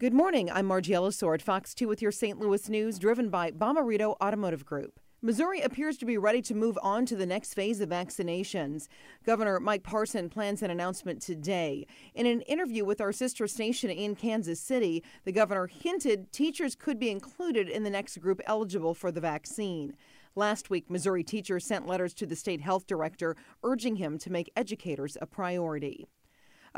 [0.00, 0.48] Good morning.
[0.48, 2.38] I'm Margie Ellisor at Fox 2 with your St.
[2.38, 5.00] Louis news, driven by Bomarito Automotive Group.
[5.22, 8.86] Missouri appears to be ready to move on to the next phase of vaccinations.
[9.26, 11.84] Governor Mike Parson plans an announcement today.
[12.14, 17.00] In an interview with our sister station in Kansas City, the governor hinted teachers could
[17.00, 19.96] be included in the next group eligible for the vaccine.
[20.36, 24.52] Last week, Missouri teachers sent letters to the state health director urging him to make
[24.54, 26.06] educators a priority.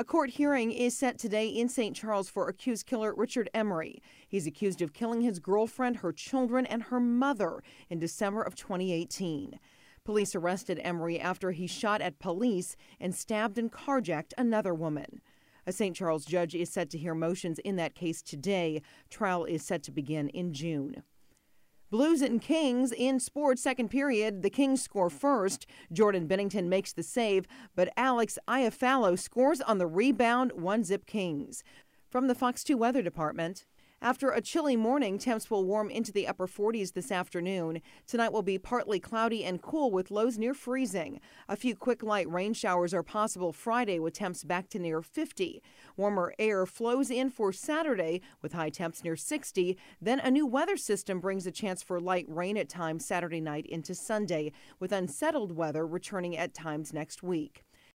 [0.00, 1.94] A court hearing is set today in St.
[1.94, 4.00] Charles for accused killer Richard Emery.
[4.26, 9.60] He's accused of killing his girlfriend, her children, and her mother in December of 2018.
[10.02, 15.20] Police arrested Emery after he shot at police and stabbed and carjacked another woman.
[15.66, 15.94] A St.
[15.94, 18.80] Charles judge is set to hear motions in that case today.
[19.10, 21.02] Trial is set to begin in June.
[21.90, 24.42] Blues and Kings in sports second period.
[24.42, 25.66] The Kings score first.
[25.92, 30.52] Jordan Binnington makes the save, but Alex Iafallo scores on the rebound.
[30.52, 31.64] One zip Kings.
[32.08, 33.66] From the Fox 2 Weather Department.
[34.02, 37.82] After a chilly morning, temps will warm into the upper 40s this afternoon.
[38.06, 41.20] Tonight will be partly cloudy and cool with lows near freezing.
[41.50, 45.62] A few quick light rain showers are possible Friday with temps back to near 50.
[45.98, 49.76] Warmer air flows in for Saturday with high temps near 60.
[50.00, 53.66] Then a new weather system brings a chance for light rain at times Saturday night
[53.66, 57.64] into Sunday, with unsettled weather returning at times next week.